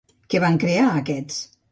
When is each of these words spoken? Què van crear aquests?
Què 0.33 0.39
van 0.43 0.57
crear 0.63 0.85
aquests? 1.01 1.39